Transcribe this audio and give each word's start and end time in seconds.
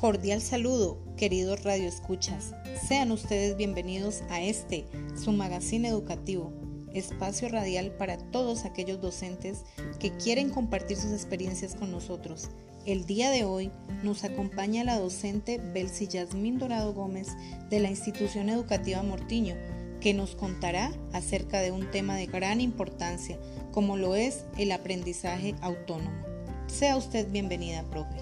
Cordial 0.00 0.40
saludo, 0.40 0.96
queridos 1.18 1.62
radioescuchas. 1.62 2.54
Sean 2.88 3.12
ustedes 3.12 3.54
bienvenidos 3.58 4.22
a 4.30 4.40
este, 4.40 4.86
su 5.14 5.30
magazine 5.30 5.86
educativo, 5.86 6.54
espacio 6.94 7.50
radial 7.50 7.92
para 7.98 8.16
todos 8.16 8.64
aquellos 8.64 9.02
docentes 9.02 9.58
que 9.98 10.16
quieren 10.16 10.48
compartir 10.48 10.96
sus 10.96 11.12
experiencias 11.12 11.74
con 11.74 11.90
nosotros. 11.90 12.48
El 12.86 13.04
día 13.04 13.30
de 13.30 13.44
hoy 13.44 13.70
nos 14.02 14.24
acompaña 14.24 14.84
la 14.84 14.98
docente 14.98 15.58
Belsi 15.58 16.06
Yasmín 16.06 16.58
Dorado 16.58 16.94
Gómez 16.94 17.28
de 17.68 17.80
la 17.80 17.90
institución 17.90 18.48
educativa 18.48 19.02
Mortiño, 19.02 19.56
que 20.00 20.14
nos 20.14 20.34
contará 20.34 20.92
acerca 21.12 21.60
de 21.60 21.72
un 21.72 21.90
tema 21.90 22.16
de 22.16 22.24
gran 22.24 22.62
importancia, 22.62 23.38
como 23.70 23.98
lo 23.98 24.14
es 24.14 24.46
el 24.56 24.72
aprendizaje 24.72 25.54
autónomo. 25.60 26.24
Sea 26.68 26.96
usted 26.96 27.30
bienvenida, 27.30 27.82
profe. 27.90 28.16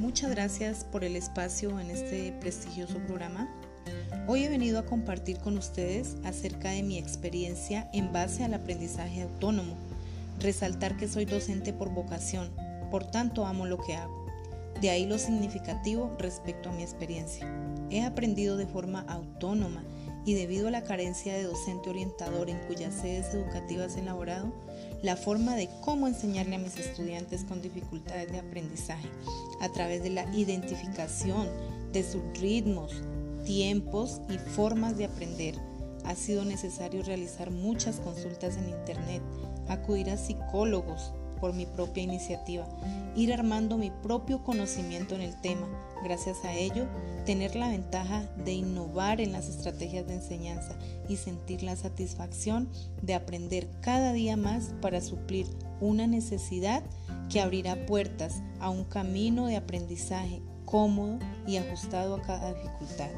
Muchas 0.00 0.30
gracias 0.30 0.84
por 0.84 1.04
el 1.04 1.14
espacio 1.14 1.78
en 1.78 1.90
este 1.90 2.32
prestigioso 2.40 2.98
programa. 3.00 3.54
Hoy 4.26 4.44
he 4.44 4.48
venido 4.48 4.78
a 4.78 4.86
compartir 4.86 5.36
con 5.40 5.58
ustedes 5.58 6.16
acerca 6.24 6.70
de 6.70 6.82
mi 6.82 6.96
experiencia 6.96 7.90
en 7.92 8.10
base 8.10 8.42
al 8.42 8.54
aprendizaje 8.54 9.20
autónomo. 9.20 9.76
Resaltar 10.38 10.96
que 10.96 11.06
soy 11.06 11.26
docente 11.26 11.74
por 11.74 11.90
vocación, 11.90 12.50
por 12.90 13.04
tanto 13.04 13.44
amo 13.44 13.66
lo 13.66 13.76
que 13.76 13.94
hago. 13.94 14.24
De 14.80 14.88
ahí 14.88 15.04
lo 15.04 15.18
significativo 15.18 16.16
respecto 16.18 16.70
a 16.70 16.72
mi 16.72 16.82
experiencia. 16.82 17.46
He 17.90 18.02
aprendido 18.02 18.56
de 18.56 18.66
forma 18.66 19.02
autónoma 19.02 19.84
y 20.24 20.32
debido 20.32 20.68
a 20.68 20.70
la 20.70 20.82
carencia 20.82 21.34
de 21.34 21.42
docente 21.42 21.90
orientador 21.90 22.48
en 22.48 22.58
cuyas 22.60 22.94
sedes 22.94 23.34
educativas 23.34 23.96
he 23.96 24.00
elaborado, 24.00 24.50
la 25.02 25.16
forma 25.16 25.56
de 25.56 25.68
cómo 25.80 26.06
enseñarle 26.06 26.56
a 26.56 26.58
mis 26.58 26.76
estudiantes 26.78 27.44
con 27.44 27.62
dificultades 27.62 28.30
de 28.30 28.38
aprendizaje 28.38 29.08
a 29.60 29.68
través 29.70 30.02
de 30.02 30.10
la 30.10 30.24
identificación 30.34 31.48
de 31.92 32.02
sus 32.02 32.22
ritmos, 32.38 33.02
tiempos 33.44 34.20
y 34.28 34.38
formas 34.38 34.96
de 34.96 35.06
aprender. 35.06 35.54
Ha 36.04 36.14
sido 36.14 36.44
necesario 36.44 37.02
realizar 37.02 37.50
muchas 37.50 37.96
consultas 37.96 38.56
en 38.56 38.68
Internet, 38.68 39.22
acudir 39.68 40.10
a 40.10 40.16
psicólogos 40.16 41.12
por 41.40 41.54
mi 41.54 41.66
propia 41.66 42.02
iniciativa, 42.02 42.66
ir 43.16 43.32
armando 43.32 43.78
mi 43.78 43.90
propio 43.90 44.42
conocimiento 44.42 45.14
en 45.14 45.22
el 45.22 45.40
tema. 45.40 45.68
Gracias 46.04 46.44
a 46.44 46.52
ello, 46.52 46.86
tener 47.26 47.56
la 47.56 47.68
ventaja 47.68 48.28
de 48.44 48.52
innovar 48.52 49.20
en 49.20 49.32
las 49.32 49.48
estrategias 49.48 50.06
de 50.06 50.14
enseñanza 50.14 50.76
y 51.08 51.16
sentir 51.16 51.62
la 51.62 51.76
satisfacción 51.76 52.68
de 53.02 53.14
aprender 53.14 53.68
cada 53.80 54.12
día 54.12 54.36
más 54.36 54.74
para 54.80 55.00
suplir 55.00 55.46
una 55.80 56.06
necesidad 56.06 56.82
que 57.28 57.40
abrirá 57.40 57.86
puertas 57.86 58.42
a 58.60 58.70
un 58.70 58.84
camino 58.84 59.46
de 59.46 59.56
aprendizaje 59.56 60.42
cómodo 60.64 61.18
y 61.46 61.56
ajustado 61.56 62.14
a 62.14 62.22
cada 62.22 62.54
dificultad. 62.54 63.10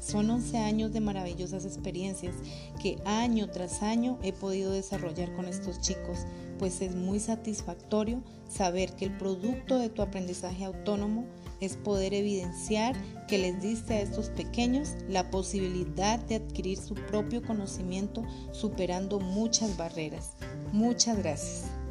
Son 0.00 0.28
11 0.28 0.58
años 0.58 0.92
de 0.92 1.00
maravillosas 1.00 1.64
experiencias 1.64 2.34
que 2.82 2.98
año 3.04 3.48
tras 3.48 3.82
año 3.82 4.18
he 4.22 4.32
podido 4.32 4.72
desarrollar 4.72 5.32
con 5.34 5.46
estos 5.46 5.80
chicos, 5.80 6.26
pues 6.62 6.80
es 6.80 6.94
muy 6.94 7.18
satisfactorio 7.18 8.22
saber 8.48 8.94
que 8.94 9.06
el 9.06 9.18
producto 9.18 9.80
de 9.80 9.88
tu 9.88 10.00
aprendizaje 10.00 10.64
autónomo 10.64 11.26
es 11.60 11.76
poder 11.76 12.14
evidenciar 12.14 12.94
que 13.26 13.36
les 13.38 13.60
diste 13.60 13.94
a 13.94 14.00
estos 14.00 14.28
pequeños 14.28 14.90
la 15.08 15.28
posibilidad 15.28 16.20
de 16.20 16.36
adquirir 16.36 16.78
su 16.78 16.94
propio 16.94 17.42
conocimiento 17.42 18.22
superando 18.52 19.18
muchas 19.18 19.76
barreras. 19.76 20.34
Muchas 20.72 21.18
gracias. 21.18 21.81